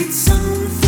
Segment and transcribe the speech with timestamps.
[0.00, 0.87] It's something.